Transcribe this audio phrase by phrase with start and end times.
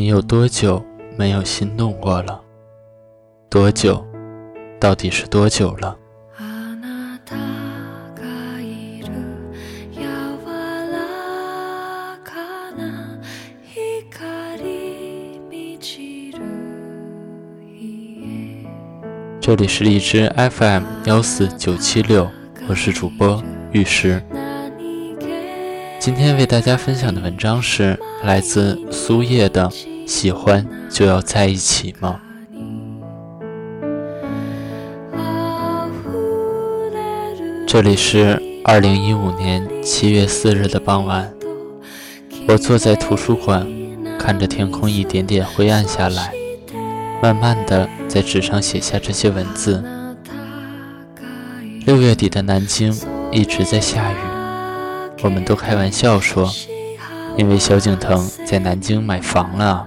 [0.00, 0.82] 你有多久
[1.18, 2.40] 没有心动过了？
[3.50, 4.02] 多久？
[4.80, 5.94] 到底是多久了？
[19.38, 22.26] 这里是荔枝 FM 幺四九七六，
[22.66, 24.22] 我是主播玉石。
[26.00, 29.68] 今天为大家分享的文章是来自苏叶的
[30.06, 32.18] 《喜欢就要在一起吗》。
[37.66, 41.30] 这里是二零一五年七月四日的傍晚，
[42.48, 43.66] 我坐在图书馆，
[44.18, 46.32] 看着天空一点点灰暗下来。
[47.22, 49.84] 慢慢的在纸上写下这些文字。
[51.84, 52.98] 六月底的南京
[53.30, 54.16] 一直在下雨，
[55.22, 56.50] 我们都开玩笑说，
[57.36, 59.86] 因为萧敬腾在南京买房了。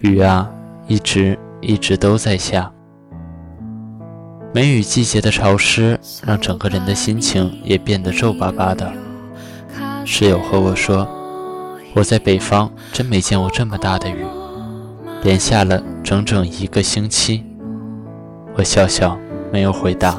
[0.00, 0.50] 雨啊，
[0.86, 2.72] 一直一直都在下。
[4.52, 8.92] 梅雨季节的潮湿，让整个人的心情也变得皱巴巴的。
[10.04, 11.06] 室友和我说，
[11.94, 14.24] 我在北方真没见过这么大的雨。
[15.22, 17.44] 连下了整整一个星期，
[18.56, 19.18] 我笑笑，
[19.52, 20.18] 没有回答。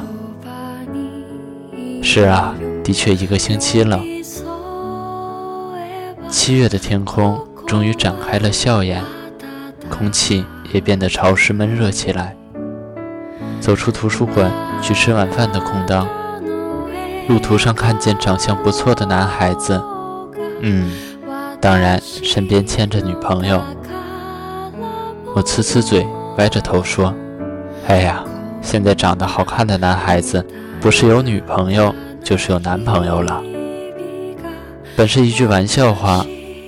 [2.02, 4.00] 是啊，的确一个星期了。
[6.28, 9.02] 七月的天空终于展开了笑颜，
[9.88, 12.36] 空气也变得潮湿闷热起来。
[13.60, 14.50] 走出图书馆
[14.82, 16.08] 去吃晚饭的空档，
[17.28, 19.80] 路途上看见长相不错的男孩子，
[20.60, 20.90] 嗯，
[21.60, 23.62] 当然身边牵着女朋友。
[25.34, 26.04] 我呲呲嘴，
[26.38, 27.14] 歪着头说
[27.86, 28.24] ：“哎呀，
[28.60, 30.44] 现在长得好看的男孩子，
[30.80, 33.42] 不是有女朋友，就是有男朋友了。”
[34.96, 36.24] 本是一句玩笑话，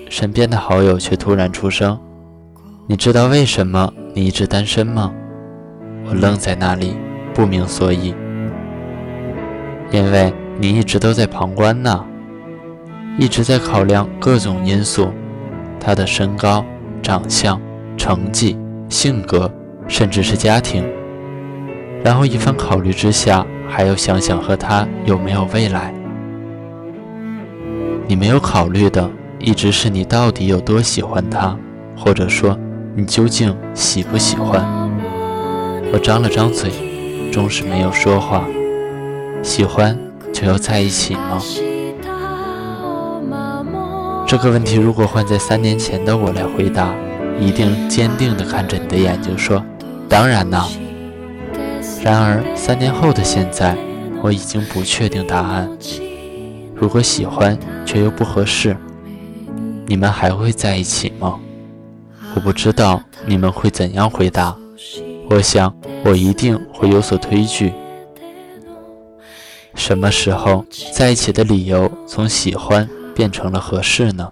[0.08, 1.98] 身边的好友却突然出声
[2.88, 5.12] ：“你知道为什么你一直单身吗？”
[6.08, 6.96] 我愣在那里，
[7.32, 8.14] 不明所以。
[9.90, 12.04] 因为你一直都在旁观呢，
[13.18, 15.10] 一直在考量各种因素，
[15.78, 16.64] 他的身高、
[17.02, 17.60] 长相。
[17.96, 18.58] 成绩、
[18.88, 19.48] 性格，
[19.86, 20.84] 甚至是家庭，
[22.02, 25.94] 然后一番考虑之下，还要想想和他有没有未来。
[28.06, 31.56] 你没有考虑的，一直是你到底有多喜欢他，
[31.96, 32.58] 或者说
[32.94, 34.62] 你究竟喜不喜欢。
[35.92, 36.70] 我张了张嘴，
[37.32, 38.44] 终是没有说话。
[39.42, 39.98] 喜欢
[40.32, 41.42] 就要在一起吗？
[44.26, 46.94] 这个问题如果换在三年前的我来回答。
[47.40, 49.60] 一定坚定地看着你的眼睛说
[50.08, 50.64] ：“当然呢。”
[52.04, 53.74] 然而三年后的现在，
[54.20, 55.66] 我已经不确定答案。
[56.74, 58.76] 如果喜欢却又不合适，
[59.86, 61.40] 你们还会在一起吗？
[62.34, 64.54] 我不知道你们会怎样回答。
[65.30, 67.72] 我想我一定会有所推拒。
[69.74, 74.30] 什么时候在一起的理由从喜欢变成了合适呢？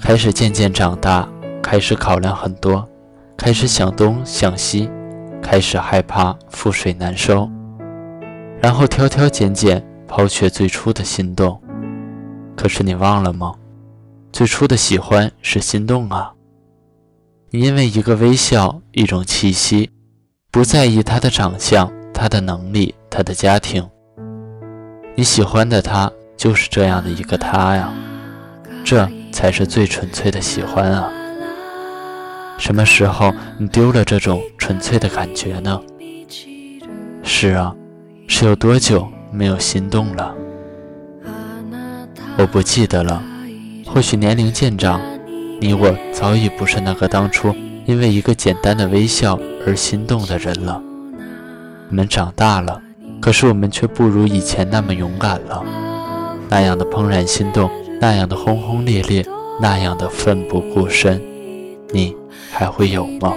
[0.00, 1.28] 开始渐渐长大，
[1.60, 2.88] 开始考量很多，
[3.36, 4.88] 开始想东想西，
[5.44, 7.48] 开始害怕覆水难收，
[8.62, 11.60] 然后挑挑拣拣，抛却最初的心动。
[12.56, 13.54] 可是你忘了吗？
[14.32, 16.32] 最初的喜欢是心动啊！
[17.50, 19.90] 你因为一个微笑，一种气息，
[20.50, 23.86] 不在意他的长相、他的能力、他的家庭，
[25.14, 27.92] 你喜欢的他就是这样的一个他呀，
[28.82, 29.06] 这。
[29.34, 31.10] 才是最纯粹的喜欢啊！
[32.56, 35.78] 什么时候你丢了这种纯粹的感觉呢？
[37.22, 37.76] 是啊，
[38.26, 40.34] 是有多久没有心动了？
[42.38, 43.22] 我不记得了。
[43.84, 44.98] 或许年龄渐长，
[45.60, 47.54] 你我早已不是那个当初
[47.84, 50.80] 因为一个简单的微笑而心动的人了。
[51.90, 52.80] 我们长大了，
[53.20, 55.62] 可是我们却不如以前那么勇敢了。
[56.48, 57.70] 那样的怦然心动。
[58.00, 59.26] 那样的轰轰烈烈，
[59.60, 61.20] 那样的奋不顾身，
[61.90, 62.16] 你
[62.50, 63.34] 还会有吗？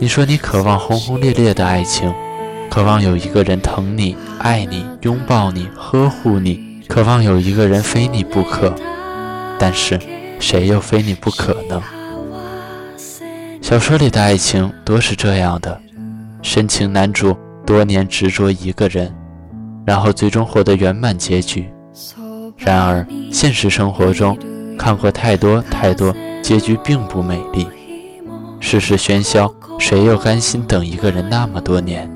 [0.00, 2.14] 你说你渴望轰轰烈烈的爱情，
[2.70, 8.72] 渴望有一个人疼你、爱你、拥抱你、呵护你，渴望有一个人非你不可。
[9.58, 9.98] 但是，
[10.38, 11.82] 谁又非你不可呢？
[13.60, 15.80] 小说里的爱情多是这样的：
[16.42, 17.36] 深情男主
[17.66, 19.12] 多年执着一个人，
[19.84, 21.68] 然后最终获得圆满结局。
[22.56, 24.38] 然而，现实生活中
[24.78, 27.66] 看过太多太多结局并不美丽。
[28.60, 32.10] 世事喧嚣，谁又甘心等一个人那么多年？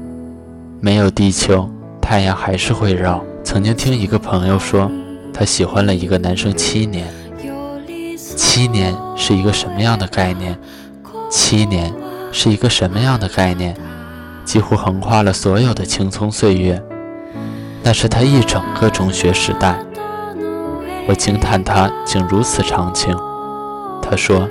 [0.80, 3.22] 没有地球，太阳还是会绕。
[3.44, 4.90] 曾经听一个朋友说，
[5.32, 7.06] 他喜欢了一个男生七年，
[8.16, 10.58] 七年是一个什么样的概念？
[11.30, 11.92] 七年
[12.32, 13.76] 是一个什么样的概念？
[14.44, 16.82] 几乎横跨了所有的青葱岁月。
[17.84, 19.78] 那是他一整个中学时代。
[21.08, 23.16] 我惊叹他竟如此长情。
[24.02, 24.48] 他说，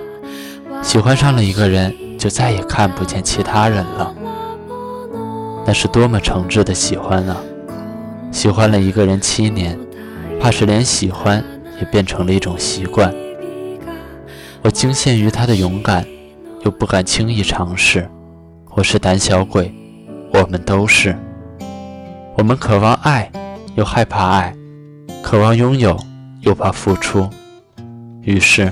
[0.81, 4.13] 喜欢上了一个人，就再也看不见其他人了。
[5.65, 7.37] 那是多么诚挚的喜欢啊！
[8.31, 9.79] 喜欢了一个人七年，
[10.39, 11.43] 怕是连喜欢
[11.79, 13.13] 也变成了一种习惯。
[14.63, 16.05] 我惊羡于他的勇敢，
[16.65, 18.09] 又不敢轻易尝试。
[18.71, 19.73] 我是胆小鬼，
[20.33, 21.15] 我们都是。
[22.37, 23.31] 我们渴望爱，
[23.75, 24.53] 又害怕爱；
[25.21, 25.97] 渴望拥有，
[26.41, 27.29] 又怕付出。
[28.23, 28.71] 于是，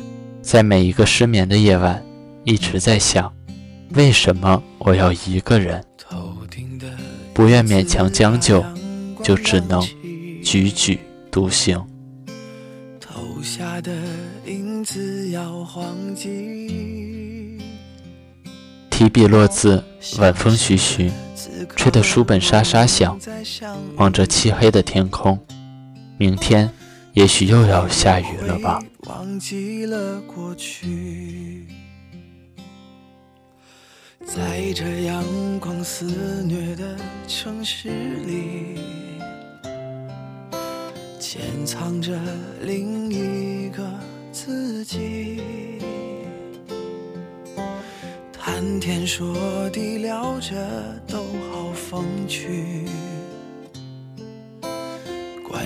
[0.50, 2.04] 在每一个失眠的夜晚，
[2.44, 3.31] 一直在想：
[3.94, 5.86] 为什么我要一个人？
[7.36, 8.66] 不愿勉强将就，
[9.22, 9.80] 就只能
[10.44, 10.98] 踽踽
[11.30, 11.80] 独行。
[18.90, 19.84] 提笔落字，
[20.18, 21.12] 晚风徐徐。
[21.75, 23.19] 吹得书本沙沙响，
[23.98, 25.40] 望着漆黑的天空，
[26.18, 26.68] 明天
[27.13, 28.81] 也许又要下雨了吧。
[29.07, 31.65] 忘记了过去
[34.25, 35.23] 在这阳
[35.59, 36.06] 光肆
[36.44, 36.95] 虐的
[37.27, 38.79] 城市里，
[41.19, 42.17] 潜藏着
[42.61, 43.83] 另一个
[44.31, 45.41] 自己。
[48.31, 50.55] 谈天说地聊着
[51.07, 51.17] 都
[51.51, 52.85] 好风趣，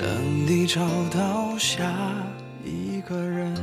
[0.00, 0.80] 等你找
[1.10, 1.92] 到下
[2.64, 3.54] 一个人。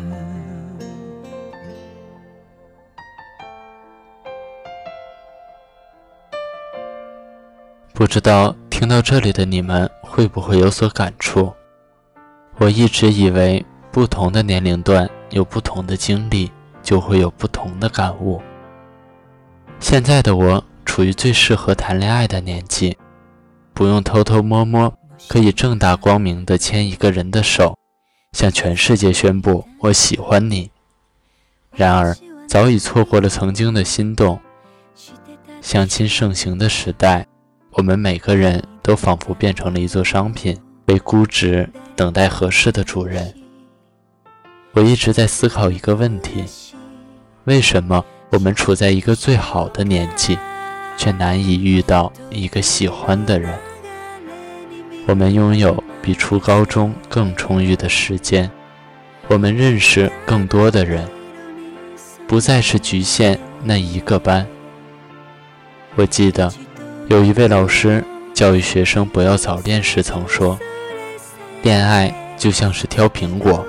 [7.92, 11.52] 不知道听到这里的你们会不会有所感触？
[12.58, 16.52] 我一直以为不同的年龄段有不同的经历，
[16.84, 18.40] 就会有不同的感悟。
[19.80, 20.64] 现在的我。
[20.86, 22.98] 处于最适合谈恋爱的年纪，
[23.74, 24.92] 不用偷偷摸摸，
[25.28, 27.78] 可以正大光明地牵一个人的手，
[28.34, 30.70] 向全世界宣布我喜欢你。
[31.72, 32.16] 然而，
[32.48, 34.40] 早已错过了曾经的心动。
[35.62, 37.26] 相亲盛行的时代，
[37.72, 43.34] 我们每个人都仿佛变成了一座商品，被估值，等待合适的主人。
[44.74, 46.46] 我一直在思考一个问题：
[47.46, 50.38] 为什么我们处在一个最好的年纪？
[51.00, 53.54] 却难以遇到一个喜欢的人。
[55.08, 58.52] 我们拥有比初高中更充裕的时间，
[59.30, 61.08] 我们认识更多的人，
[62.28, 64.46] 不再是局限那一个班。
[65.96, 66.52] 我记得
[67.08, 70.60] 有一位老师教育学生不要早恋时曾说
[71.64, 73.66] ：“恋爱就像是挑苹果，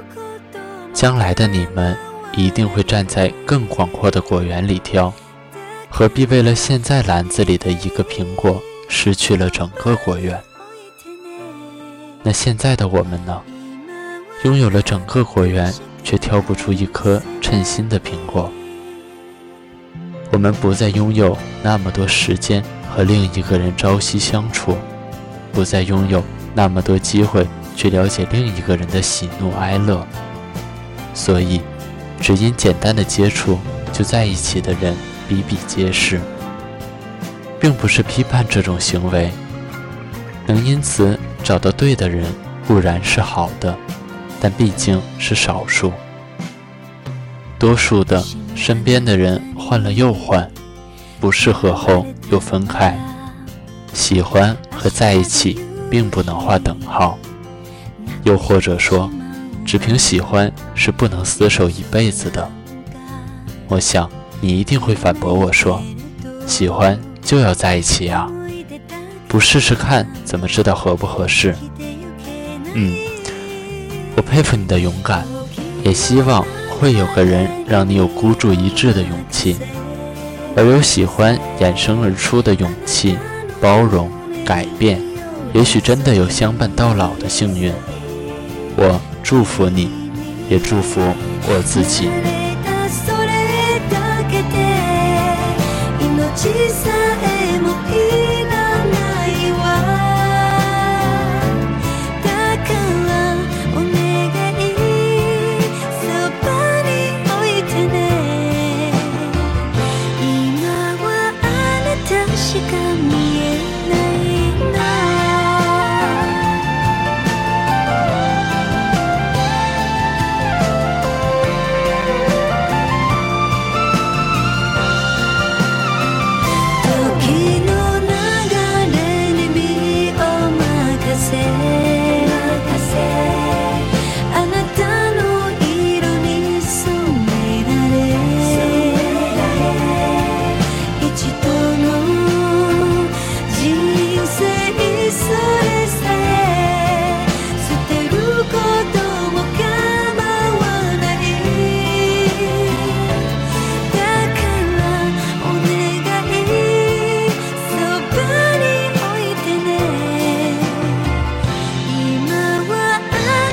[0.92, 1.96] 将来的你们
[2.32, 5.14] 一定会站在更广阔的果园里挑。”
[5.88, 10.36] 何必为了现在篮子里的一个苹果，失去了整个果园？
[12.22, 13.40] 那现在的我们呢？
[14.44, 15.72] 拥有了整个果园，
[16.04, 18.50] 却挑不出一颗称心的苹果。
[20.30, 22.62] 我们不再拥有那么多时间
[22.94, 24.76] 和另一个人朝夕相处，
[25.52, 26.22] 不再拥有
[26.54, 30.06] 那么多机会去了解另一个人的喜怒哀乐。
[31.14, 31.60] 所以，
[32.20, 33.58] 只因简单的接触
[33.92, 34.96] 就在一起的人。
[35.28, 36.18] 比比皆是，
[37.60, 39.30] 并不是批判这种行为。
[40.46, 42.26] 能因此找到对的人
[42.66, 43.74] 固然是好的，
[44.38, 45.90] 但毕竟是少数。
[47.58, 48.22] 多数的
[48.54, 50.46] 身边的人换了又换，
[51.18, 52.94] 不适合后又分开。
[53.94, 55.58] 喜欢和在一起
[55.90, 57.18] 并不能划等号，
[58.24, 59.10] 又或者说，
[59.64, 62.46] 只凭喜欢是不能厮守一辈子的。
[63.68, 64.06] 我想。
[64.40, 65.82] 你一定会反驳我说
[66.46, 68.30] ：“喜欢就要在一起啊，
[69.28, 71.54] 不试试看怎么知道合不合适？”
[72.74, 72.96] 嗯，
[74.16, 75.24] 我佩服你的勇敢，
[75.84, 79.56] 也希望会有个人让你有孤注一掷的勇气，
[80.56, 83.18] 而有喜欢衍生而出的勇气、
[83.60, 84.10] 包容、
[84.44, 85.00] 改变，
[85.52, 87.72] 也许真的有相伴到老的幸运。
[88.76, 89.90] 我祝福你，
[90.48, 91.00] 也祝福
[91.46, 92.08] 我自己。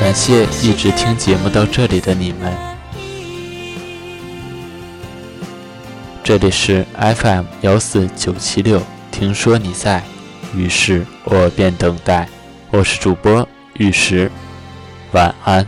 [0.06, 2.75] 感谢一直听节目到这里的你们，
[6.26, 10.02] 这里是 FM 幺四九七六，听说你在，
[10.56, 12.28] 于是我便等待。
[12.72, 14.32] 我是主播玉石，
[15.12, 15.64] 晚安。